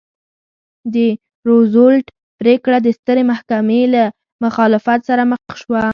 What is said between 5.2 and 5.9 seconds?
مخ شوه.